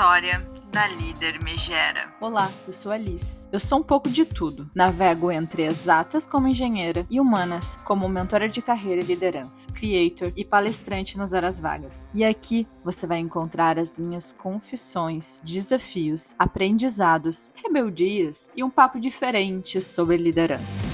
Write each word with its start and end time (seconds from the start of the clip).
história 0.00 0.42
da 0.72 0.86
líder 0.86 1.44
megera. 1.44 2.10
Olá, 2.18 2.50
eu 2.66 2.72
sou 2.72 2.90
a 2.90 2.96
Liz. 2.96 3.46
Eu 3.52 3.60
sou 3.60 3.80
um 3.80 3.82
pouco 3.82 4.08
de 4.08 4.24
tudo. 4.24 4.70
Navego 4.74 5.30
entre 5.30 5.62
exatas 5.62 6.26
como 6.26 6.48
engenheira 6.48 7.06
e 7.10 7.20
humanas 7.20 7.76
como 7.84 8.08
mentora 8.08 8.48
de 8.48 8.62
carreira 8.62 9.02
e 9.02 9.04
liderança, 9.04 9.70
creator 9.74 10.32
e 10.34 10.42
palestrante 10.42 11.18
nas 11.18 11.34
horas 11.34 11.60
vagas. 11.60 12.08
E 12.14 12.24
aqui 12.24 12.66
você 12.82 13.06
vai 13.06 13.18
encontrar 13.18 13.78
as 13.78 13.98
minhas 13.98 14.32
confissões, 14.32 15.38
desafios, 15.44 16.34
aprendizados, 16.38 17.52
rebeldias 17.62 18.48
e 18.56 18.64
um 18.64 18.70
papo 18.70 18.98
diferente 18.98 19.82
sobre 19.82 20.16
liderança. 20.16 20.88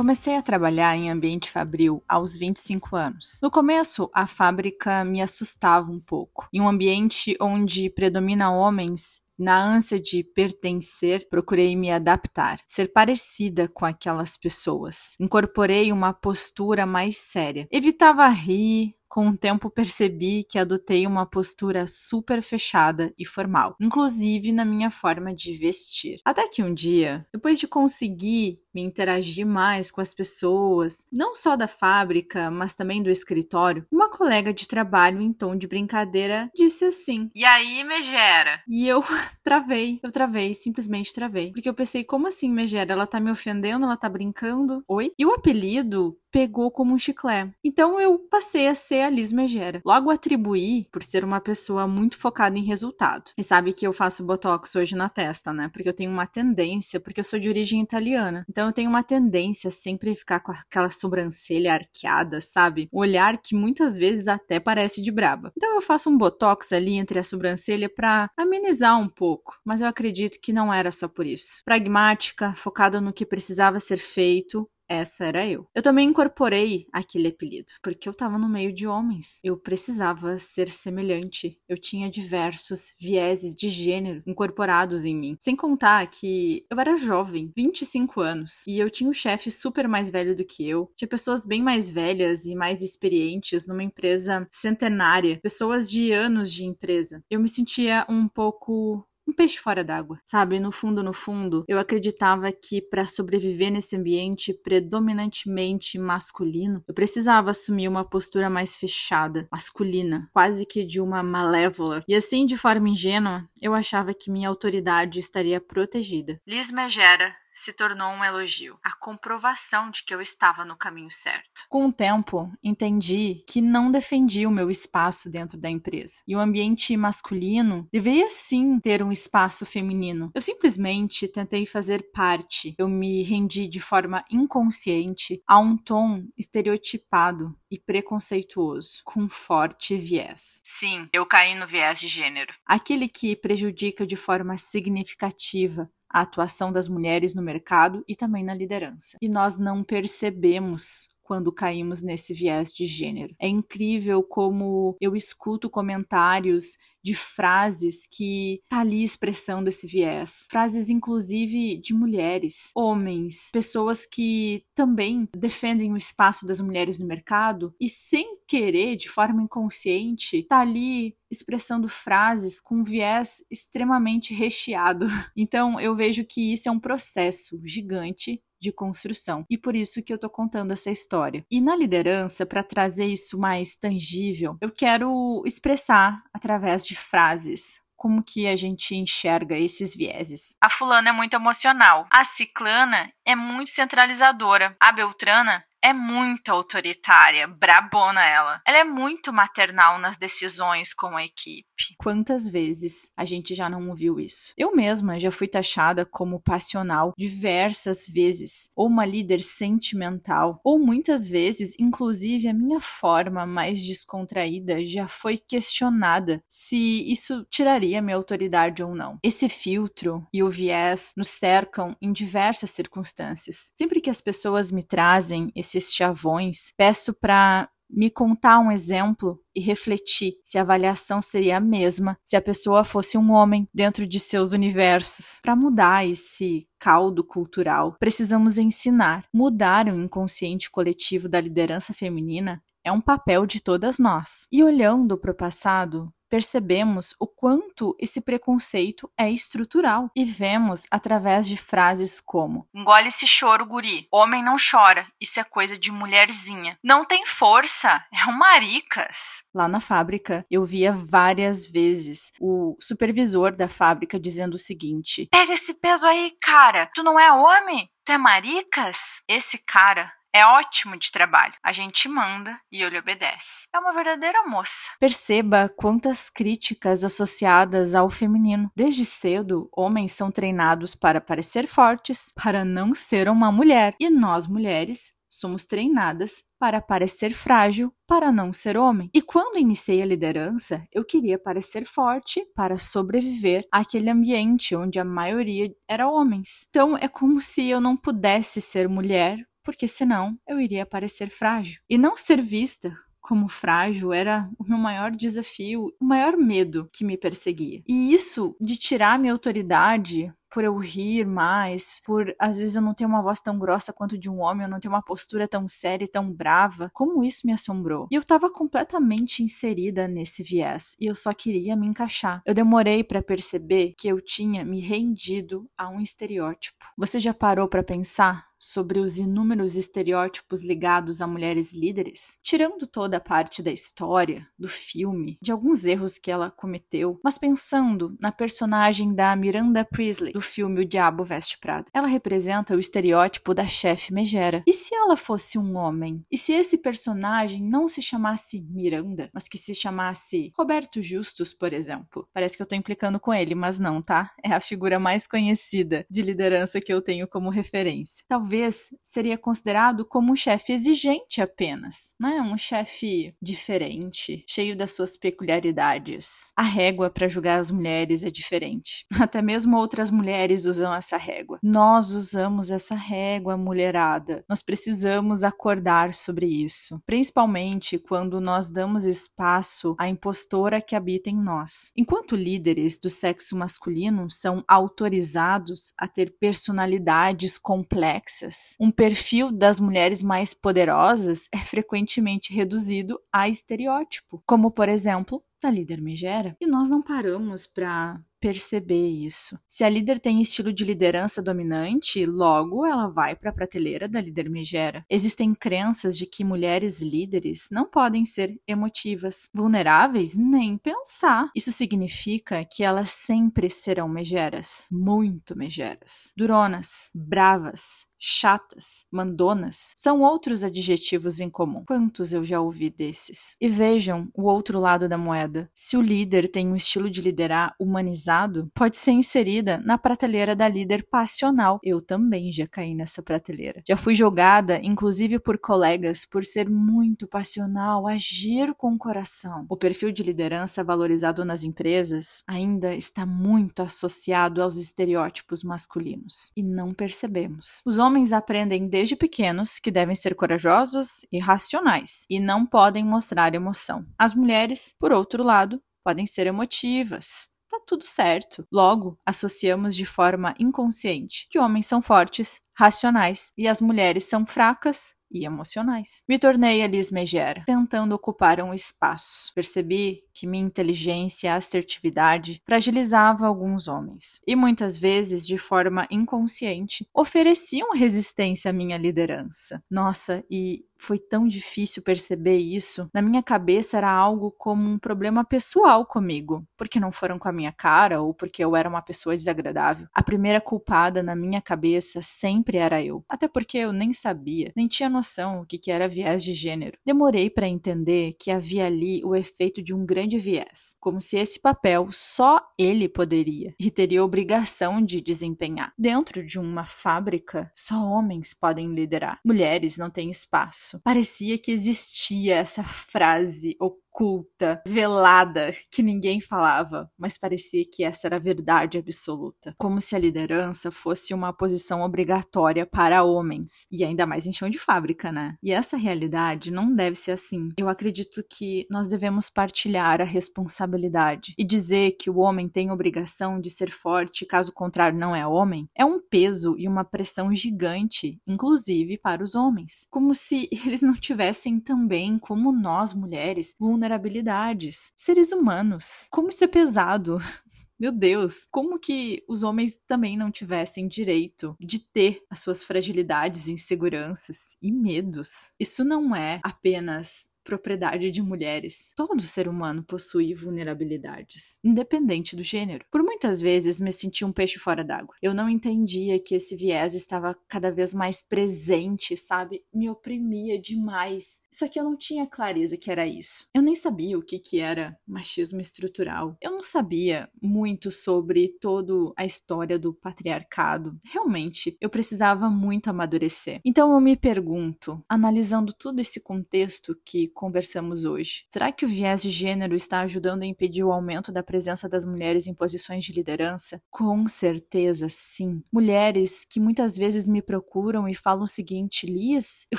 Comecei 0.00 0.34
a 0.34 0.40
trabalhar 0.40 0.96
em 0.96 1.10
ambiente 1.10 1.50
fabril 1.50 2.02
aos 2.08 2.34
25 2.34 2.96
anos. 2.96 3.38
No 3.42 3.50
começo, 3.50 4.10
a 4.14 4.26
fábrica 4.26 5.04
me 5.04 5.20
assustava 5.20 5.92
um 5.92 6.00
pouco. 6.00 6.48
Em 6.50 6.58
um 6.58 6.66
ambiente 6.66 7.36
onde 7.38 7.90
predomina 7.90 8.50
homens, 8.50 9.20
na 9.38 9.62
ânsia 9.62 10.00
de 10.00 10.24
pertencer, 10.24 11.28
procurei 11.28 11.76
me 11.76 11.90
adaptar, 11.90 12.60
ser 12.66 12.90
parecida 12.94 13.68
com 13.68 13.84
aquelas 13.84 14.38
pessoas. 14.38 15.16
Incorporei 15.20 15.92
uma 15.92 16.14
postura 16.14 16.86
mais 16.86 17.18
séria. 17.18 17.68
Evitava 17.70 18.26
rir, 18.28 18.94
com 19.10 19.28
o 19.28 19.36
tempo 19.36 19.68
percebi 19.68 20.44
que 20.44 20.56
adotei 20.56 21.04
uma 21.04 21.26
postura 21.26 21.84
super 21.88 22.42
fechada 22.42 23.12
e 23.18 23.26
formal, 23.26 23.74
inclusive 23.80 24.52
na 24.52 24.64
minha 24.64 24.88
forma 24.88 25.34
de 25.34 25.52
vestir. 25.54 26.20
Até 26.24 26.46
que 26.48 26.62
um 26.62 26.72
dia, 26.72 27.26
depois 27.32 27.58
de 27.58 27.66
conseguir 27.66 28.60
me 28.72 28.82
interagir 28.82 29.44
mais 29.44 29.90
com 29.90 30.00
as 30.00 30.14
pessoas, 30.14 31.04
não 31.12 31.34
só 31.34 31.56
da 31.56 31.66
fábrica, 31.66 32.52
mas 32.52 32.74
também 32.74 33.02
do 33.02 33.10
escritório, 33.10 33.84
uma 33.90 34.08
colega 34.08 34.54
de 34.54 34.68
trabalho, 34.68 35.20
em 35.20 35.32
tom 35.32 35.56
de 35.56 35.66
brincadeira, 35.66 36.48
disse 36.54 36.84
assim: 36.84 37.30
E 37.34 37.44
aí, 37.44 37.82
megera? 37.82 38.62
E 38.68 38.86
eu 38.86 39.02
travei, 39.42 39.98
eu 40.04 40.12
travei, 40.12 40.54
simplesmente 40.54 41.12
travei. 41.12 41.50
Porque 41.52 41.68
eu 41.68 41.74
pensei, 41.74 42.04
como 42.04 42.28
assim, 42.28 42.48
megera? 42.48 42.92
Ela 42.92 43.08
tá 43.08 43.18
me 43.18 43.30
ofendendo, 43.30 43.86
ela 43.86 43.96
tá 43.96 44.08
brincando? 44.08 44.84
Oi? 44.86 45.10
E 45.18 45.26
o 45.26 45.32
apelido 45.32 46.16
pegou 46.30 46.70
como 46.70 46.94
um 46.94 46.98
chiclete. 46.98 47.52
Então 47.64 48.00
eu 48.00 48.18
passei 48.18 48.66
a 48.66 48.74
ser 48.74 49.02
a 49.02 49.10
Liz 49.10 49.32
Megera. 49.32 49.80
Logo 49.84 50.10
atribuí 50.10 50.86
por 50.90 51.02
ser 51.02 51.24
uma 51.24 51.40
pessoa 51.40 51.86
muito 51.86 52.18
focada 52.18 52.58
em 52.58 52.64
resultado. 52.64 53.30
E 53.36 53.42
sabe 53.42 53.72
que 53.72 53.86
eu 53.86 53.92
faço 53.92 54.24
botox 54.24 54.74
hoje 54.76 54.94
na 54.94 55.08
testa, 55.08 55.52
né? 55.52 55.68
Porque 55.72 55.88
eu 55.88 55.94
tenho 55.94 56.10
uma 56.10 56.26
tendência, 56.26 57.00
porque 57.00 57.20
eu 57.20 57.24
sou 57.24 57.38
de 57.38 57.48
origem 57.48 57.80
italiana. 57.80 58.44
Então 58.48 58.66
eu 58.66 58.72
tenho 58.72 58.90
uma 58.90 59.02
tendência 59.02 59.68
a 59.68 59.72
sempre 59.72 60.14
ficar 60.14 60.40
com 60.40 60.52
aquela 60.52 60.90
sobrancelha 60.90 61.74
arqueada, 61.74 62.40
sabe? 62.40 62.88
Um 62.92 62.98
olhar 62.98 63.38
que 63.38 63.54
muitas 63.54 63.96
vezes 63.96 64.28
até 64.28 64.60
parece 64.60 65.02
de 65.02 65.10
braba. 65.10 65.52
Então 65.56 65.74
eu 65.74 65.82
faço 65.82 66.10
um 66.10 66.16
botox 66.16 66.72
ali 66.72 66.94
entre 66.94 67.18
a 67.18 67.24
sobrancelha 67.24 67.88
para 67.88 68.30
amenizar 68.36 68.98
um 68.98 69.08
pouco, 69.08 69.58
mas 69.64 69.80
eu 69.80 69.86
acredito 69.86 70.38
que 70.40 70.52
não 70.52 70.72
era 70.72 70.92
só 70.92 71.08
por 71.08 71.26
isso. 71.26 71.62
Pragmática, 71.64 72.54
focada 72.54 73.00
no 73.00 73.12
que 73.12 73.26
precisava 73.26 73.80
ser 73.80 73.96
feito, 73.96 74.68
essa 74.90 75.24
era 75.24 75.46
eu. 75.46 75.66
Eu 75.72 75.82
também 75.82 76.08
incorporei 76.08 76.86
aquele 76.92 77.28
apelido, 77.28 77.72
porque 77.80 78.08
eu 78.08 78.14
tava 78.14 78.36
no 78.36 78.48
meio 78.48 78.72
de 78.72 78.88
homens. 78.88 79.38
Eu 79.44 79.56
precisava 79.56 80.36
ser 80.36 80.68
semelhante. 80.68 81.58
Eu 81.68 81.78
tinha 81.78 82.10
diversos 82.10 82.92
vieses 83.00 83.54
de 83.54 83.68
gênero 83.68 84.22
incorporados 84.26 85.06
em 85.06 85.14
mim. 85.14 85.36
Sem 85.38 85.54
contar 85.54 86.04
que 86.08 86.66
eu 86.68 86.80
era 86.80 86.96
jovem, 86.96 87.52
25 87.56 88.20
anos, 88.20 88.66
e 88.66 88.78
eu 88.78 88.90
tinha 88.90 89.08
um 89.08 89.12
chefe 89.12 89.50
super 89.50 89.86
mais 89.86 90.10
velho 90.10 90.34
do 90.34 90.44
que 90.44 90.68
eu. 90.68 90.90
Tinha 90.96 91.08
pessoas 91.08 91.44
bem 91.44 91.62
mais 91.62 91.88
velhas 91.88 92.46
e 92.46 92.54
mais 92.56 92.82
experientes 92.82 93.68
numa 93.68 93.84
empresa 93.84 94.46
centenária, 94.50 95.38
pessoas 95.40 95.88
de 95.88 96.10
anos 96.12 96.52
de 96.52 96.64
empresa. 96.64 97.22
Eu 97.30 97.40
me 97.40 97.48
sentia 97.48 98.04
um 98.08 98.26
pouco 98.26 99.06
um 99.30 99.32
peixe 99.32 99.58
fora 99.58 99.84
d'água, 99.84 100.18
sabe? 100.24 100.58
No 100.58 100.72
fundo, 100.72 101.02
no 101.02 101.12
fundo, 101.12 101.64
eu 101.68 101.78
acreditava 101.78 102.50
que 102.52 102.82
para 102.82 103.06
sobreviver 103.06 103.70
nesse 103.70 103.96
ambiente 103.96 104.52
predominantemente 104.52 105.98
masculino, 105.98 106.82
eu 106.86 106.92
precisava 106.92 107.50
assumir 107.50 107.88
uma 107.88 108.04
postura 108.04 108.50
mais 108.50 108.76
fechada, 108.76 109.48
masculina, 109.50 110.28
quase 110.32 110.66
que 110.66 110.84
de 110.84 111.00
uma 111.00 111.22
malévola. 111.22 112.02
E 112.08 112.14
assim, 112.14 112.44
de 112.44 112.56
forma 112.56 112.88
ingênua, 112.88 113.48
eu 113.62 113.74
achava 113.74 114.12
que 114.12 114.30
minha 114.30 114.48
autoridade 114.48 115.18
estaria 115.18 115.60
protegida. 115.60 116.40
Liz 116.46 116.72
Megera 116.72 117.39
se 117.60 117.74
tornou 117.74 118.08
um 118.08 118.24
elogio, 118.24 118.78
a 118.82 118.96
comprovação 118.96 119.90
de 119.90 120.02
que 120.02 120.14
eu 120.14 120.20
estava 120.20 120.64
no 120.64 120.76
caminho 120.76 121.10
certo. 121.10 121.66
Com 121.68 121.86
o 121.86 121.92
tempo, 121.92 122.50
entendi 122.62 123.44
que 123.46 123.60
não 123.60 123.90
defendia 123.90 124.48
o 124.48 124.52
meu 124.52 124.70
espaço 124.70 125.30
dentro 125.30 125.58
da 125.58 125.68
empresa. 125.68 126.22
E 126.26 126.34
o 126.34 126.40
ambiente 126.40 126.96
masculino 126.96 127.86
deveria 127.92 128.30
sim 128.30 128.80
ter 128.80 129.02
um 129.02 129.12
espaço 129.12 129.66
feminino. 129.66 130.30
Eu 130.34 130.40
simplesmente 130.40 131.28
tentei 131.28 131.66
fazer 131.66 132.10
parte. 132.12 132.74
Eu 132.78 132.88
me 132.88 133.22
rendi 133.22 133.66
de 133.66 133.80
forma 133.80 134.24
inconsciente 134.30 135.42
a 135.46 135.58
um 135.58 135.76
tom 135.76 136.24
estereotipado 136.38 137.54
e 137.70 137.78
preconceituoso, 137.78 139.02
com 139.04 139.28
forte 139.28 139.96
viés. 139.96 140.60
Sim, 140.64 141.08
eu 141.12 141.26
caí 141.26 141.54
no 141.54 141.66
viés 141.66 142.00
de 142.00 142.08
gênero. 142.08 142.52
Aquele 142.66 143.06
que 143.06 143.36
prejudica 143.36 144.06
de 144.06 144.16
forma 144.16 144.56
significativa 144.56 145.90
a 146.10 146.22
atuação 146.22 146.72
das 146.72 146.88
mulheres 146.88 147.34
no 147.34 147.42
mercado 147.42 148.04
e 148.08 148.16
também 148.16 148.42
na 148.42 148.54
liderança. 148.54 149.16
E 149.20 149.28
nós 149.28 149.56
não 149.56 149.84
percebemos 149.84 151.08
quando 151.30 151.52
caímos 151.52 152.02
nesse 152.02 152.34
viés 152.34 152.72
de 152.72 152.86
gênero. 152.86 153.36
É 153.38 153.46
incrível 153.46 154.20
como 154.20 154.96
eu 155.00 155.14
escuto 155.14 155.70
comentários 155.70 156.76
de 157.04 157.14
frases 157.14 158.04
que 158.04 158.60
tá 158.68 158.80
ali 158.80 159.04
expressando 159.04 159.68
esse 159.68 159.86
viés. 159.86 160.48
Frases, 160.50 160.90
inclusive, 160.90 161.80
de 161.80 161.94
mulheres, 161.94 162.72
homens, 162.74 163.48
pessoas 163.52 164.06
que 164.06 164.64
também 164.74 165.28
defendem 165.32 165.92
o 165.92 165.96
espaço 165.96 166.44
das 166.44 166.60
mulheres 166.60 166.98
no 166.98 167.06
mercado 167.06 167.72
e, 167.80 167.88
sem 167.88 168.36
querer, 168.48 168.96
de 168.96 169.08
forma 169.08 169.40
inconsciente, 169.40 170.42
tá 170.48 170.58
ali 170.58 171.14
expressando 171.30 171.86
frases 171.86 172.60
com 172.60 172.82
viés 172.82 173.36
extremamente 173.48 174.34
recheado. 174.34 175.06
Então, 175.36 175.80
eu 175.80 175.94
vejo 175.94 176.24
que 176.24 176.52
isso 176.52 176.68
é 176.68 176.72
um 176.72 176.78
processo 176.78 177.60
gigante 177.64 178.42
de 178.60 178.72
construção. 178.72 179.44
E 179.48 179.56
por 179.56 179.74
isso 179.74 180.02
que 180.02 180.12
eu 180.12 180.18
tô 180.18 180.28
contando 180.28 180.72
essa 180.72 180.90
história. 180.90 181.44
E 181.50 181.60
na 181.60 181.74
liderança, 181.74 182.44
para 182.44 182.62
trazer 182.62 183.06
isso 183.06 183.38
mais 183.38 183.76
tangível, 183.76 184.56
eu 184.60 184.70
quero 184.70 185.42
expressar 185.46 186.22
através 186.32 186.86
de 186.86 186.94
frases 186.94 187.80
como 188.00 188.22
que 188.22 188.46
a 188.46 188.56
gente 188.56 188.96
enxerga 188.96 189.58
esses 189.58 189.94
vieses. 189.94 190.56
A 190.58 190.70
fulana 190.70 191.10
é 191.10 191.12
muito 191.12 191.34
emocional. 191.34 192.06
A 192.10 192.24
ciclana 192.24 193.12
é 193.26 193.36
muito 193.36 193.68
centralizadora. 193.68 194.74
A 194.80 194.90
beltrana 194.90 195.62
é 195.82 195.92
muito 195.92 196.50
autoritária, 196.50 197.46
brabona 197.46 198.24
ela. 198.24 198.60
Ela 198.66 198.78
é 198.78 198.84
muito 198.84 199.32
maternal 199.32 199.98
nas 199.98 200.16
decisões 200.16 200.92
com 200.92 201.16
a 201.16 201.24
equipe. 201.24 201.64
Quantas 201.98 202.50
vezes 202.50 203.10
a 203.16 203.24
gente 203.24 203.54
já 203.54 203.68
não 203.68 203.88
ouviu 203.88 204.20
isso? 204.20 204.52
Eu 204.56 204.74
mesma 204.74 205.18
já 205.18 205.30
fui 205.30 205.48
taxada 205.48 206.04
como 206.04 206.40
passional 206.40 207.14
diversas 207.16 208.06
vezes, 208.06 208.70
ou 208.76 208.86
uma 208.86 209.06
líder 209.06 209.40
sentimental, 209.40 210.60
ou 210.62 210.78
muitas 210.78 211.30
vezes, 211.30 211.74
inclusive, 211.78 212.48
a 212.48 212.54
minha 212.54 212.80
forma 212.80 213.46
mais 213.46 213.82
descontraída 213.82 214.84
já 214.84 215.06
foi 215.06 215.38
questionada 215.38 216.42
se 216.48 217.10
isso 217.10 217.46
tiraria 217.50 218.02
minha 218.02 218.16
autoridade 218.16 218.82
ou 218.82 218.94
não. 218.94 219.18
Esse 219.22 219.48
filtro 219.48 220.26
e 220.32 220.42
o 220.42 220.50
viés 220.50 221.12
nos 221.16 221.28
cercam 221.28 221.96
em 222.00 222.12
diversas 222.12 222.70
circunstâncias. 222.70 223.72
Sempre 223.74 224.00
que 224.00 224.10
as 224.10 224.20
pessoas 224.20 224.70
me 224.70 224.82
trazem 224.82 225.50
esse 225.54 225.69
esses 225.74 225.94
chavões, 225.94 226.72
peço 226.76 227.14
para 227.14 227.68
me 227.92 228.08
contar 228.08 228.60
um 228.60 228.70
exemplo 228.70 229.40
e 229.54 229.60
refletir 229.60 230.34
se 230.44 230.56
a 230.56 230.62
avaliação 230.62 231.20
seria 231.20 231.56
a 231.56 231.60
mesma 231.60 232.16
se 232.22 232.36
a 232.36 232.40
pessoa 232.40 232.84
fosse 232.84 233.18
um 233.18 233.32
homem 233.32 233.68
dentro 233.74 234.06
de 234.06 234.20
seus 234.20 234.52
universos. 234.52 235.40
Para 235.42 235.56
mudar 235.56 236.06
esse 236.06 236.68
caldo 236.78 237.24
cultural, 237.24 237.96
precisamos 237.98 238.58
ensinar. 238.58 239.24
Mudar 239.34 239.88
o 239.88 240.00
inconsciente 240.00 240.70
coletivo 240.70 241.28
da 241.28 241.40
liderança 241.40 241.92
feminina 241.92 242.62
é 242.84 242.92
um 242.92 243.00
papel 243.00 243.46
de 243.46 243.60
todas 243.60 243.98
nós. 243.98 244.46
E 244.50 244.62
olhando 244.62 245.18
para 245.18 245.32
o 245.32 245.34
passado, 245.34 246.12
percebemos 246.30 247.14
o 247.18 247.26
quanto 247.26 247.96
esse 247.98 248.20
preconceito 248.20 249.10
é 249.18 249.28
estrutural 249.28 250.08
e 250.14 250.24
vemos 250.24 250.84
através 250.90 251.46
de 251.46 251.56
frases 251.56 252.20
como: 252.20 252.66
Engole 252.72 253.08
esse 253.08 253.26
choro, 253.26 253.66
guri. 253.66 254.06
Homem 254.10 254.42
não 254.42 254.56
chora. 254.56 255.06
Isso 255.20 255.40
é 255.40 255.44
coisa 255.44 255.76
de 255.76 255.90
mulherzinha. 255.90 256.78
Não 256.82 257.04
tem 257.04 257.26
força. 257.26 258.02
É 258.14 258.30
um 258.30 258.38
maricas. 258.38 259.42
Lá 259.52 259.66
na 259.66 259.80
fábrica, 259.80 260.46
eu 260.50 260.64
via 260.64 260.92
várias 260.92 261.66
vezes 261.66 262.30
o 262.40 262.76
supervisor 262.78 263.54
da 263.54 263.68
fábrica 263.68 264.18
dizendo 264.18 264.54
o 264.54 264.58
seguinte: 264.58 265.26
Pega 265.30 265.52
esse 265.52 265.74
peso 265.74 266.06
aí, 266.06 266.32
cara. 266.40 266.88
Tu 266.94 267.02
não 267.02 267.18
é 267.18 267.32
homem? 267.32 267.90
Tu 268.04 268.12
é 268.12 268.18
maricas? 268.18 268.98
Esse 269.28 269.58
cara 269.58 270.12
É 270.32 270.46
ótimo 270.46 270.96
de 270.96 271.10
trabalho. 271.10 271.54
A 271.62 271.72
gente 271.72 272.08
manda 272.08 272.56
e 272.70 272.82
ele 272.82 272.98
obedece. 272.98 273.66
É 273.74 273.78
uma 273.78 273.92
verdadeira 273.92 274.44
moça. 274.46 274.90
Perceba 275.00 275.68
quantas 275.76 276.30
críticas 276.30 277.04
associadas 277.04 277.94
ao 277.94 278.08
feminino. 278.08 278.70
Desde 278.76 279.04
cedo, 279.04 279.68
homens 279.72 280.12
são 280.12 280.30
treinados 280.30 280.94
para 280.94 281.20
parecer 281.20 281.66
fortes, 281.66 282.32
para 282.40 282.64
não 282.64 282.94
ser 282.94 283.28
uma 283.28 283.50
mulher. 283.50 283.94
E 283.98 284.08
nós, 284.08 284.46
mulheres, 284.46 285.12
somos 285.30 285.64
treinadas 285.64 286.42
para 286.58 286.80
parecer 286.80 287.30
frágil, 287.30 287.92
para 288.06 288.30
não 288.30 288.52
ser 288.52 288.76
homem. 288.76 289.08
E 289.14 289.22
quando 289.22 289.58
iniciei 289.58 290.02
a 290.02 290.06
liderança, 290.06 290.86
eu 290.92 291.04
queria 291.04 291.38
parecer 291.38 291.86
forte 291.86 292.44
para 292.54 292.76
sobreviver 292.76 293.64
àquele 293.72 294.10
ambiente 294.10 294.76
onde 294.76 294.98
a 294.98 295.04
maioria 295.04 295.72
era 295.88 296.08
homens. 296.08 296.66
Então 296.68 296.96
é 296.96 297.08
como 297.08 297.40
se 297.40 297.66
eu 297.68 297.80
não 297.80 297.96
pudesse 297.96 298.60
ser 298.60 298.88
mulher, 298.88 299.38
porque 299.70 299.88
senão 299.88 300.38
eu 300.46 300.60
iria 300.60 300.84
parecer 300.84 301.28
frágil. 301.28 301.80
E 301.88 301.96
não 301.96 302.16
ser 302.16 302.40
vista 302.40 302.96
como 303.20 303.48
frágil 303.48 304.12
era 304.12 304.50
o 304.58 304.64
meu 304.64 304.78
maior 304.78 305.10
desafio, 305.10 305.94
o 306.00 306.04
maior 306.04 306.36
medo 306.36 306.88
que 306.92 307.04
me 307.04 307.16
perseguia. 307.16 307.82
E 307.86 308.12
isso 308.12 308.56
de 308.60 308.76
tirar 308.76 309.18
minha 309.18 309.32
autoridade 309.32 310.32
por 310.52 310.64
eu 310.64 310.76
rir 310.76 311.24
mais, 311.24 312.00
por 312.04 312.34
às 312.38 312.58
vezes 312.58 312.74
eu 312.74 312.82
não 312.82 312.92
ter 312.92 313.06
uma 313.06 313.22
voz 313.22 313.40
tão 313.40 313.56
grossa 313.56 313.92
quanto 313.92 314.18
de 314.18 314.28
um 314.28 314.40
homem, 314.40 314.64
eu 314.64 314.70
não 314.70 314.80
ter 314.80 314.88
uma 314.88 315.00
postura 315.02 315.46
tão 315.46 315.68
séria 315.68 316.04
e 316.04 316.10
tão 316.10 316.30
brava. 316.30 316.90
Como 316.92 317.22
isso 317.22 317.46
me 317.46 317.52
assombrou? 317.52 318.08
E 318.10 318.16
eu 318.16 318.24
tava 318.24 318.50
completamente 318.50 319.44
inserida 319.44 320.08
nesse 320.08 320.42
viés 320.42 320.96
e 320.98 321.06
eu 321.06 321.14
só 321.14 321.32
queria 321.32 321.76
me 321.76 321.86
encaixar. 321.86 322.42
Eu 322.44 322.52
demorei 322.52 323.04
para 323.04 323.22
perceber 323.22 323.94
que 323.96 324.08
eu 324.08 324.20
tinha 324.20 324.64
me 324.64 324.80
rendido 324.80 325.70
a 325.78 325.88
um 325.88 326.00
estereótipo. 326.00 326.84
Você 326.98 327.20
já 327.20 327.32
parou 327.32 327.68
para 327.68 327.84
pensar 327.84 328.49
sobre 328.60 329.00
os 329.00 329.16
inúmeros 329.18 329.74
estereótipos 329.74 330.62
ligados 330.62 331.22
a 331.22 331.26
mulheres 331.26 331.72
líderes, 331.72 332.38
tirando 332.42 332.86
toda 332.86 333.16
a 333.16 333.20
parte 333.20 333.62
da 333.62 333.72
história, 333.72 334.46
do 334.58 334.68
filme, 334.68 335.38
de 335.40 335.50
alguns 335.50 335.86
erros 335.86 336.18
que 336.18 336.30
ela 336.30 336.50
cometeu, 336.50 337.18
mas 337.24 337.38
pensando 337.38 338.16
na 338.20 338.30
personagem 338.30 339.14
da 339.14 339.34
Miranda 339.34 339.84
Priestley 339.84 340.32
do 340.32 340.40
filme 340.40 340.82
O 340.82 340.84
Diabo 340.84 341.24
Veste 341.24 341.58
Prada. 341.58 341.86
Ela 341.94 342.06
representa 342.06 342.76
o 342.76 342.80
estereótipo 342.80 343.54
da 343.54 343.66
chefe 343.66 344.12
megera. 344.12 344.62
E 344.66 344.72
se 344.72 344.94
ela 344.94 345.16
fosse 345.16 345.58
um 345.58 345.76
homem? 345.76 346.24
E 346.30 346.36
se 346.36 346.52
esse 346.52 346.76
personagem 346.76 347.62
não 347.62 347.88
se 347.88 348.02
chamasse 348.02 348.60
Miranda, 348.60 349.30
mas 349.32 349.48
que 349.48 349.56
se 349.56 349.74
chamasse 349.74 350.52
Roberto 350.56 351.00
Justus, 351.00 351.54
por 351.54 351.72
exemplo? 351.72 352.28
Parece 352.32 352.56
que 352.56 352.62
eu 352.62 352.66
tô 352.66 352.74
implicando 352.74 353.18
com 353.18 353.32
ele, 353.32 353.54
mas 353.54 353.80
não, 353.80 354.02
tá? 354.02 354.32
É 354.44 354.52
a 354.52 354.60
figura 354.60 354.98
mais 354.98 355.26
conhecida 355.26 356.04
de 356.10 356.20
liderança 356.20 356.80
que 356.80 356.92
eu 356.92 357.00
tenho 357.00 357.26
como 357.26 357.48
referência. 357.48 358.24
Talvez 358.28 358.49
talvez 358.50 358.90
seria 359.04 359.38
considerado 359.38 360.04
como 360.04 360.32
um 360.32 360.36
chefe 360.36 360.72
exigente 360.72 361.40
apenas, 361.40 362.14
né? 362.18 362.40
Um 362.40 362.58
chefe 362.58 363.32
diferente, 363.40 364.44
cheio 364.44 364.76
das 364.76 364.90
suas 364.90 365.16
peculiaridades. 365.16 366.52
A 366.56 366.62
régua 366.62 367.08
para 367.10 367.28
julgar 367.28 367.60
as 367.60 367.70
mulheres 367.70 368.24
é 368.24 368.30
diferente. 368.30 369.06
Até 369.20 369.40
mesmo 369.40 369.76
outras 369.76 370.10
mulheres 370.10 370.66
usam 370.66 370.92
essa 370.92 371.16
régua. 371.16 371.60
Nós 371.62 372.10
usamos 372.10 372.72
essa 372.72 372.96
régua, 372.96 373.56
mulherada. 373.56 374.44
Nós 374.48 374.62
precisamos 374.62 375.44
acordar 375.44 376.12
sobre 376.12 376.46
isso, 376.46 377.00
principalmente 377.06 377.98
quando 377.98 378.40
nós 378.40 378.68
damos 378.68 379.04
espaço 379.04 379.94
à 379.96 380.08
impostora 380.08 380.80
que 380.80 380.96
habita 380.96 381.30
em 381.30 381.36
nós. 381.36 381.92
Enquanto 381.96 382.34
líderes 382.34 382.98
do 382.98 383.08
sexo 383.08 383.56
masculino 383.56 384.28
são 384.28 384.64
autorizados 384.66 385.94
a 385.96 386.08
ter 386.08 386.34
personalidades 386.40 387.56
complexas 387.56 388.39
um 388.80 388.90
perfil 388.90 389.50
das 389.50 389.80
mulheres 389.80 390.22
mais 390.22 390.54
poderosas 390.54 391.48
é 391.52 391.58
frequentemente 391.58 392.52
reduzido 392.52 393.20
a 393.32 393.48
estereótipo, 393.48 394.42
como 394.46 394.70
por 394.70 394.88
exemplo 394.88 395.42
da 395.62 395.70
líder 395.70 396.00
megera. 396.00 396.56
E 396.60 396.66
nós 396.66 396.88
não 396.88 397.02
paramos 397.02 397.66
para 397.66 398.20
perceber 398.40 399.08
isso. 399.08 399.58
Se 399.66 399.84
a 399.84 399.88
líder 399.88 400.18
tem 400.18 400.40
estilo 400.40 400.72
de 400.72 400.84
liderança 400.84 401.42
dominante, 401.42 402.24
logo 402.24 402.86
ela 402.86 403.08
vai 403.08 403.36
para 403.36 403.50
a 403.50 403.52
prateleira 403.52 404.08
da 404.08 404.20
líder 404.20 404.48
megera. 404.48 405.04
Existem 405.08 405.54
crenças 405.54 406.16
de 406.16 406.26
que 406.26 406.42
mulheres 406.42 407.00
líderes 407.00 407.68
não 407.70 407.84
podem 407.84 408.24
ser 408.24 408.58
emotivas, 408.66 409.50
vulneráveis, 409.54 410.36
nem 410.36 410.78
pensar. 410.78 411.50
Isso 411.54 411.70
significa 411.70 412.64
que 412.64 412.82
elas 412.82 413.10
sempre 413.10 413.68
serão 413.68 414.08
megeras, 414.08 414.86
muito 414.90 415.56
megeras, 415.56 416.32
duronas, 416.36 417.10
bravas, 417.14 418.08
chatas, 418.20 419.06
mandonas, 419.10 419.92
são 419.96 420.20
outros 420.20 420.62
adjetivos 420.62 421.40
em 421.40 421.48
comum. 421.48 421.84
Quantos 421.86 422.34
eu 422.34 422.42
já 422.42 422.60
ouvi 422.60 422.90
desses? 422.90 423.56
E 423.58 423.66
vejam 423.66 424.28
o 424.34 424.44
outro 424.44 424.78
lado 424.78 425.08
da 425.08 425.16
moeda. 425.16 425.70
Se 425.74 425.96
o 425.96 426.02
líder 426.02 426.48
tem 426.48 426.68
um 426.68 426.76
estilo 426.76 427.08
de 427.08 427.22
liderar 427.22 427.74
humanizado, 427.80 428.29
pode 428.74 428.96
ser 428.96 429.12
inserida 429.12 429.78
na 429.84 429.98
prateleira 429.98 430.54
da 430.54 430.68
líder 430.68 431.06
passional. 431.10 431.80
Eu 431.82 432.00
também 432.00 432.52
já 432.52 432.66
caí 432.66 432.94
nessa 432.94 433.22
prateleira. 433.22 433.82
Já 433.86 433.96
fui 433.96 434.14
julgada, 434.14 434.78
inclusive 434.82 435.38
por 435.38 435.58
colegas, 435.58 436.24
por 436.24 436.44
ser 436.44 436.68
muito 436.68 437.26
passional, 437.26 438.06
agir 438.06 438.74
com 438.74 438.92
o 438.92 438.98
coração. 438.98 439.66
O 439.68 439.76
perfil 439.76 440.12
de 440.12 440.22
liderança 440.22 440.84
valorizado 440.84 441.44
nas 441.44 441.64
empresas 441.64 442.44
ainda 442.46 442.94
está 442.94 443.26
muito 443.26 443.82
associado 443.82 444.62
aos 444.62 444.76
estereótipos 444.76 445.64
masculinos. 445.64 446.52
E 446.56 446.62
não 446.62 446.94
percebemos. 446.94 447.80
Os 447.84 447.98
homens 447.98 448.32
aprendem 448.32 448.88
desde 448.88 449.16
pequenos 449.16 449.78
que 449.78 449.90
devem 449.90 450.14
ser 450.14 450.34
corajosos 450.34 451.26
e 451.32 451.38
racionais 451.38 452.26
e 452.30 452.38
não 452.38 452.64
podem 452.64 453.04
mostrar 453.04 453.54
emoção. 453.54 454.06
As 454.18 454.34
mulheres, 454.34 454.94
por 454.98 455.12
outro 455.12 455.42
lado, 455.42 455.82
podem 456.04 456.26
ser 456.26 456.46
emotivas. 456.46 457.49
Tá 457.70 457.78
tudo 457.86 458.04
certo. 458.04 458.66
Logo, 458.70 459.16
associamos 459.24 459.94
de 459.94 460.04
forma 460.04 460.56
inconsciente 460.58 461.46
que 461.48 461.56
homens 461.58 461.86
são 461.86 462.02
fortes, 462.02 462.60
racionais 462.76 463.52
e 463.56 463.68
as 463.68 463.80
mulheres 463.80 464.24
são 464.24 464.44
fracas 464.44 465.14
e 465.30 465.44
emocionais. 465.44 466.22
Me 466.28 466.38
tornei 466.38 466.82
a 466.82 466.86
Liz 466.86 467.10
Megera, 467.10 467.62
tentando 467.66 468.14
ocupar 468.14 468.60
um 468.60 468.74
espaço. 468.74 469.52
Percebi 469.54 470.22
que 470.32 470.46
minha 470.46 470.64
inteligência 470.64 471.48
e 471.48 471.50
assertividade 471.50 472.62
fragilizava 472.64 473.46
alguns 473.46 473.88
homens, 473.88 474.40
e 474.46 474.56
muitas 474.56 474.96
vezes, 474.96 475.46
de 475.46 475.58
forma 475.58 476.06
inconsciente, 476.10 477.06
ofereciam 477.12 477.92
resistência 477.92 478.70
à 478.70 478.72
minha 478.72 478.96
liderança. 478.96 479.82
Nossa, 479.90 480.42
e 480.50 480.84
foi 480.96 481.18
tão 481.18 481.48
difícil 481.48 482.02
perceber 482.02 482.58
isso. 482.58 483.08
Na 483.12 483.22
minha 483.22 483.42
cabeça 483.42 483.96
era 483.96 484.10
algo 484.10 484.50
como 484.50 484.88
um 484.88 484.98
problema 484.98 485.44
pessoal 485.44 486.04
comigo, 486.04 486.64
porque 486.76 487.00
não 487.00 487.10
foram 487.10 487.38
com 487.38 487.48
a 487.48 487.52
minha 487.52 487.72
cara 487.72 488.20
ou 488.20 488.34
porque 488.34 488.62
eu 488.62 488.76
era 488.76 488.88
uma 488.88 489.00
pessoa 489.00 489.34
desagradável. 489.34 490.06
A 490.14 490.22
primeira 490.22 490.60
culpada 490.60 491.22
na 491.22 491.34
minha 491.34 491.60
cabeça 491.60 492.20
sempre 492.22 492.76
era 492.76 493.02
eu, 493.02 493.24
até 493.28 493.48
porque 493.48 493.78
eu 493.78 493.92
nem 493.92 494.12
sabia, 494.12 494.72
nem 494.76 494.86
tinha 494.86 495.08
noção 495.08 495.19
o 495.60 495.66
que 495.66 495.90
era 495.90 496.08
viés 496.08 496.42
de 496.42 496.52
gênero. 496.52 496.98
Demorei 497.04 497.48
para 497.50 497.68
entender 497.68 498.34
que 498.38 498.50
havia 498.50 498.86
ali 498.86 499.22
o 499.24 499.34
efeito 499.34 499.82
de 499.82 499.94
um 499.94 500.04
grande 500.04 500.38
viés, 500.38 500.94
como 501.00 501.20
se 501.20 501.36
esse 501.36 501.60
papel 501.60 502.08
só 502.10 502.60
ele 502.78 503.08
poderia 503.08 503.74
e 503.78 503.90
teria 503.90 504.24
obrigação 504.24 505.02
de 505.02 505.20
desempenhar. 505.20 505.92
Dentro 505.98 506.44
de 506.44 506.58
uma 506.58 506.84
fábrica, 506.84 507.70
só 507.74 508.02
homens 508.04 508.54
podem 508.54 508.92
liderar. 508.94 509.38
Mulheres 509.44 509.96
não 509.96 510.10
têm 510.10 510.30
espaço. 510.30 511.00
Parecia 511.02 511.58
que 511.58 511.72
existia 511.72 512.56
essa 512.56 512.82
frase 512.82 513.76
oculta, 514.20 514.82
velada, 514.86 515.72
que 515.90 516.02
ninguém 516.02 516.40
falava, 516.40 517.10
mas 517.18 517.38
parecia 517.38 517.84
que 517.90 518.04
essa 518.04 518.28
era 518.28 518.36
a 518.36 518.40
verdade 518.40 518.98
absoluta. 518.98 519.74
Como 519.78 520.00
se 520.00 520.14
a 520.14 520.18
liderança 520.18 520.90
fosse 520.90 521.32
uma 521.32 521.52
posição 521.52 522.02
obrigatória 522.02 522.84
para 522.84 523.24
homens, 523.24 523.86
e 523.90 524.04
ainda 524.04 524.26
mais 524.26 524.46
em 524.46 524.52
chão 524.52 524.68
de 524.68 524.78
fábrica, 524.78 525.32
né? 525.32 525.56
E 525.62 525.72
essa 525.72 525.96
realidade 525.96 526.70
não 526.70 526.92
deve 526.92 527.16
ser 527.16 527.32
assim. 527.32 527.70
Eu 527.78 527.88
acredito 527.88 528.44
que 528.48 528.86
nós 528.90 529.08
devemos 529.08 529.48
partilhar 529.48 530.20
a 530.20 530.24
responsabilidade 530.24 531.54
e 531.56 531.64
dizer 531.64 532.12
que 532.12 532.28
o 532.28 532.38
homem 532.38 532.68
tem 532.68 532.90
obrigação 532.90 533.58
de 533.58 533.70
ser 533.70 533.90
forte, 533.90 534.44
caso 534.44 534.72
contrário 534.72 535.18
não 535.18 535.34
é 535.34 535.46
homem, 535.46 535.88
é 535.96 536.04
um 536.04 536.20
peso 536.20 536.76
e 536.78 536.86
uma 536.86 537.04
pressão 537.04 537.54
gigante, 537.54 538.38
inclusive 538.46 539.18
para 539.18 539.42
os 539.42 539.54
homens. 539.54 540.06
Como 540.10 540.34
se 540.34 540.68
eles 540.84 541.00
não 541.00 541.14
tivessem 541.14 541.80
também, 541.80 542.38
como 542.38 542.70
nós 542.70 543.14
mulheres, 543.14 543.74
vulnerabilidades, 544.10 545.12
seres 545.14 545.52
humanos. 545.52 546.26
Como 546.30 546.48
isso 546.48 546.64
é 546.64 546.66
pesado. 546.66 547.38
Meu 547.98 548.10
Deus, 548.10 548.66
como 548.70 548.98
que 548.98 549.44
os 549.46 549.62
homens 549.62 549.94
também 549.94 550.34
não 550.34 550.50
tivessem 550.50 551.06
direito 551.06 551.76
de 551.78 551.98
ter 551.98 552.42
as 552.48 552.60
suas 552.60 552.82
fragilidades, 552.82 553.68
inseguranças 553.68 554.74
e 554.80 554.90
medos? 554.90 555.74
Isso 555.78 556.02
não 556.02 556.34
é 556.34 556.60
apenas 556.64 557.49
propriedade 557.64 558.30
de 558.30 558.42
mulheres. 558.42 559.12
Todo 559.16 559.40
ser 559.42 559.68
humano 559.68 560.02
possui 560.02 560.54
vulnerabilidades, 560.54 561.78
independente 561.84 562.56
do 562.56 562.62
gênero. 562.62 563.04
Por 563.10 563.22
muitas 563.22 563.60
vezes 563.60 564.00
me 564.00 564.12
senti 564.12 564.44
um 564.44 564.52
peixe 564.52 564.78
fora 564.78 565.04
d'água. 565.04 565.34
Eu 565.42 565.54
não 565.54 565.68
entendia 565.68 566.38
que 566.38 566.54
esse 566.54 566.76
viés 566.76 567.14
estava 567.14 567.56
cada 567.68 567.90
vez 567.90 568.14
mais 568.14 568.42
presente, 568.42 569.36
sabe? 569.36 569.82
Me 569.92 570.08
oprimia 570.08 570.80
demais. 570.80 571.60
Só 571.70 571.86
que 571.86 572.00
eu 572.00 572.04
não 572.04 572.16
tinha 572.16 572.46
clareza 572.46 572.96
que 572.96 573.10
era 573.10 573.26
isso. 573.26 573.66
Eu 573.74 573.82
nem 573.82 573.94
sabia 573.94 574.38
o 574.38 574.42
que, 574.42 574.58
que 574.58 574.80
era 574.80 575.16
machismo 575.26 575.80
estrutural. 575.80 576.56
Eu 576.60 576.72
não 576.72 576.82
sabia 576.82 577.48
muito 577.62 578.10
sobre 578.10 578.68
toda 578.80 579.10
a 579.36 579.44
história 579.44 579.98
do 579.98 580.12
patriarcado. 580.12 581.18
Realmente, 581.24 581.96
eu 582.00 582.10
precisava 582.10 582.68
muito 582.68 583.08
amadurecer. 583.08 583.80
Então 583.84 584.12
eu 584.12 584.20
me 584.20 584.36
pergunto, 584.36 585.24
analisando 585.28 585.92
todo 585.92 586.20
esse 586.20 586.40
contexto 586.40 587.18
que 587.24 587.48
conversamos 587.50 588.24
hoje, 588.24 588.64
será 588.68 588.90
que 588.92 589.04
o 589.04 589.08
viés 589.08 589.42
de 589.42 589.50
gênero 589.50 589.94
está 589.94 590.20
ajudando 590.20 590.62
a 590.62 590.66
impedir 590.66 591.04
o 591.04 591.12
aumento 591.12 591.52
da 591.52 591.62
presença 591.62 592.08
das 592.08 592.24
mulheres 592.24 592.66
em 592.66 592.74
posições 592.74 593.24
de 593.24 593.32
liderança? 593.32 594.00
Com 594.10 594.46
certeza, 594.48 595.26
sim. 595.28 595.82
Mulheres 595.92 596.64
que 596.64 596.80
muitas 596.80 597.16
vezes 597.16 597.48
me 597.48 597.62
procuram 597.62 598.28
e 598.28 598.34
falam 598.34 598.64
o 598.64 598.68
seguinte: 598.68 599.26
Liz, 599.26 599.86
eu 599.90 599.98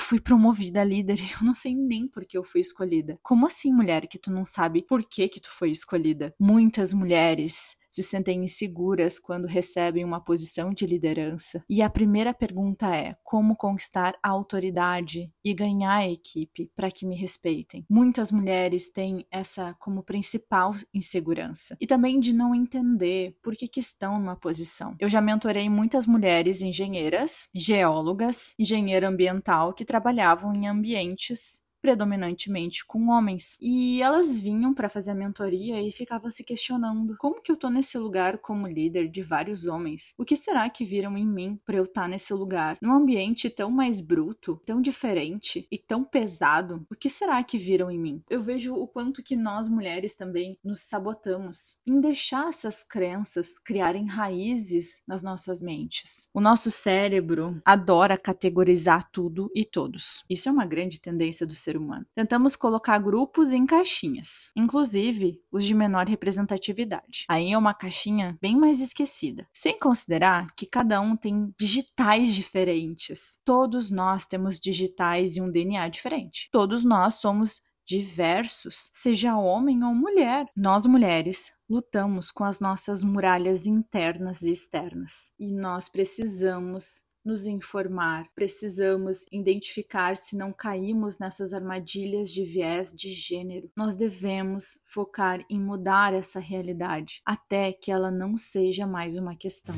fui 0.00 0.20
promovida 0.20 0.80
a 0.80 0.84
líder 0.84 1.18
e 1.18 1.32
eu 1.38 1.44
não 1.44 1.54
sei 1.54 1.74
nem 1.74 2.08
por 2.08 2.24
que 2.24 2.36
eu 2.36 2.44
fui 2.44 2.60
escolhida. 2.60 3.18
Como 3.22 3.46
assim, 3.46 3.72
mulher, 3.72 4.06
que 4.06 4.18
tu 4.18 4.30
não 4.30 4.44
sabe 4.44 4.82
por 4.82 5.04
que 5.04 5.28
que 5.28 5.40
tu 5.40 5.50
foi 5.50 5.70
escolhida? 5.70 6.34
Muitas 6.38 6.92
mulheres 6.92 7.76
se 7.92 8.02
sentem 8.02 8.42
inseguras 8.42 9.18
quando 9.18 9.46
recebem 9.46 10.02
uma 10.02 10.18
posição 10.18 10.72
de 10.72 10.86
liderança. 10.86 11.62
E 11.68 11.82
a 11.82 11.90
primeira 11.90 12.32
pergunta 12.32 12.96
é: 12.96 13.14
como 13.22 13.54
conquistar 13.54 14.18
a 14.22 14.30
autoridade 14.30 15.30
e 15.44 15.52
ganhar 15.52 15.96
a 15.96 16.08
equipe 16.08 16.70
para 16.74 16.90
que 16.90 17.04
me 17.04 17.14
respeitem? 17.14 17.84
Muitas 17.88 18.32
mulheres 18.32 18.90
têm 18.90 19.26
essa 19.30 19.74
como 19.78 20.02
principal 20.02 20.72
insegurança 20.94 21.76
e 21.78 21.86
também 21.86 22.18
de 22.18 22.32
não 22.32 22.54
entender 22.54 23.36
por 23.42 23.54
que, 23.54 23.68
que 23.68 23.80
estão 23.80 24.18
numa 24.18 24.36
posição. 24.36 24.96
Eu 24.98 25.08
já 25.08 25.20
mentorei 25.20 25.68
muitas 25.68 26.06
mulheres 26.06 26.62
engenheiras, 26.62 27.48
geólogas, 27.54 28.54
engenheira 28.58 29.08
ambiental 29.08 29.74
que 29.74 29.84
trabalhavam 29.84 30.54
em 30.54 30.66
ambientes 30.66 31.60
predominantemente 31.82 32.86
com 32.86 33.08
homens. 33.08 33.58
E 33.60 34.00
elas 34.00 34.38
vinham 34.38 34.72
para 34.72 34.88
fazer 34.88 35.10
a 35.10 35.14
mentoria 35.14 35.82
e 35.82 35.90
ficavam 35.90 36.30
se 36.30 36.44
questionando: 36.44 37.16
como 37.18 37.42
que 37.42 37.50
eu 37.50 37.56
tô 37.56 37.68
nesse 37.68 37.98
lugar 37.98 38.38
como 38.38 38.68
líder 38.68 39.08
de 39.08 39.20
vários 39.20 39.66
homens? 39.66 40.14
O 40.16 40.24
que 40.24 40.36
será 40.36 40.70
que 40.70 40.84
viram 40.84 41.18
em 41.18 41.26
mim 41.26 41.58
para 41.66 41.76
eu 41.76 41.82
estar 41.84 42.02
tá 42.02 42.08
nesse 42.08 42.32
lugar? 42.32 42.78
Num 42.80 42.92
ambiente 42.92 43.50
tão 43.50 43.70
mais 43.70 44.00
bruto, 44.00 44.60
tão 44.64 44.80
diferente 44.80 45.66
e 45.70 45.76
tão 45.76 46.04
pesado, 46.04 46.86
o 46.88 46.94
que 46.94 47.08
será 47.08 47.42
que 47.42 47.58
viram 47.58 47.90
em 47.90 47.98
mim? 47.98 48.22
Eu 48.30 48.40
vejo 48.40 48.74
o 48.74 48.86
quanto 48.86 49.22
que 49.22 49.34
nós 49.34 49.68
mulheres 49.68 50.14
também 50.14 50.56
nos 50.62 50.80
sabotamos 50.80 51.78
em 51.84 52.00
deixar 52.00 52.48
essas 52.48 52.84
crenças 52.84 53.58
criarem 53.58 54.06
raízes 54.06 55.02
nas 55.06 55.22
nossas 55.22 55.60
mentes. 55.60 56.28
O 56.32 56.40
nosso 56.40 56.70
cérebro 56.70 57.60
adora 57.64 58.16
categorizar 58.16 59.10
tudo 59.10 59.50
e 59.54 59.64
todos. 59.64 60.22
Isso 60.30 60.48
é 60.48 60.52
uma 60.52 60.66
grande 60.66 61.00
tendência 61.00 61.46
do 61.46 61.54
ser 61.54 61.71
ser 61.72 61.76
humano. 61.76 62.06
Tentamos 62.14 62.54
colocar 62.54 62.98
grupos 62.98 63.52
em 63.52 63.64
caixinhas, 63.64 64.50
inclusive 64.56 65.40
os 65.50 65.64
de 65.64 65.74
menor 65.74 66.06
representatividade. 66.06 67.24
Aí 67.28 67.52
é 67.52 67.58
uma 67.58 67.74
caixinha 67.74 68.38
bem 68.40 68.56
mais 68.56 68.80
esquecida, 68.80 69.46
sem 69.52 69.78
considerar 69.78 70.46
que 70.54 70.66
cada 70.66 71.00
um 71.00 71.16
tem 71.16 71.52
digitais 71.58 72.34
diferentes. 72.34 73.38
Todos 73.44 73.90
nós 73.90 74.26
temos 74.26 74.60
digitais 74.60 75.36
e 75.36 75.40
um 75.40 75.50
DNA 75.50 75.88
diferente. 75.88 76.48
Todos 76.52 76.84
nós 76.84 77.14
somos 77.14 77.62
diversos, 77.84 78.88
seja 78.92 79.36
homem 79.36 79.82
ou 79.82 79.94
mulher. 79.94 80.46
Nós 80.56 80.86
mulheres 80.86 81.52
lutamos 81.68 82.30
com 82.30 82.44
as 82.44 82.60
nossas 82.60 83.02
muralhas 83.02 83.66
internas 83.66 84.42
e 84.42 84.50
externas 84.50 85.32
e 85.38 85.52
nós 85.52 85.88
precisamos 85.88 87.04
nos 87.24 87.46
informar, 87.46 88.26
precisamos 88.34 89.24
identificar 89.30 90.16
se 90.16 90.36
não 90.36 90.52
caímos 90.52 91.18
nessas 91.18 91.52
armadilhas 91.54 92.30
de 92.30 92.44
viés 92.44 92.92
de 92.92 93.10
gênero. 93.10 93.70
Nós 93.76 93.94
devemos 93.94 94.78
focar 94.84 95.44
em 95.48 95.60
mudar 95.60 96.14
essa 96.14 96.40
realidade 96.40 97.20
até 97.24 97.72
que 97.72 97.90
ela 97.90 98.10
não 98.10 98.36
seja 98.36 98.86
mais 98.86 99.16
uma 99.16 99.36
questão. 99.36 99.74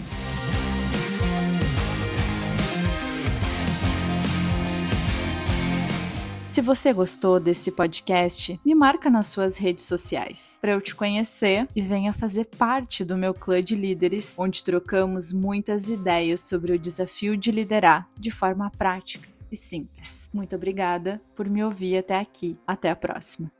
Se 6.55 6.61
você 6.61 6.93
gostou 6.93 7.41
desse 7.41 7.73
podcast, 7.73 8.61
me 8.65 8.77
marca 8.77 9.11
nas 9.11 9.27
suas 9.27 9.59
redes 9.59 9.87
sociais 9.87 10.59
para 10.61 10.71
eu 10.71 10.81
te 10.81 10.95
conhecer 10.95 11.67
e 11.75 11.81
venha 11.81 12.13
fazer 12.13 12.45
parte 12.45 13.05
do 13.05 13.17
meu 13.17 13.35
clã 13.35 13.61
de 13.61 13.75
líderes, 13.75 14.37
onde 14.39 14.63
trocamos 14.63 15.33
muitas 15.33 15.91
ideias 15.91 16.43
sobre 16.43 16.73
o 16.73 16.79
desafio 16.79 17.37
de 17.37 17.51
liderar 17.51 18.09
de 18.17 18.31
forma 18.31 18.71
prática 18.71 19.29
e 19.51 19.57
simples. 19.57 20.29
Muito 20.33 20.55
obrigada 20.55 21.21
por 21.35 21.51
me 21.51 21.65
ouvir 21.65 21.99
até 21.99 22.21
aqui. 22.21 22.57
Até 22.65 22.89
a 22.89 22.95
próxima. 22.95 23.51